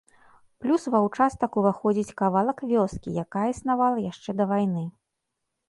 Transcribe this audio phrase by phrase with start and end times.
[0.61, 4.83] Плюс ва ўчастак ўваходзіць кавалак вёскі, якая існавала яшчэ да вайны.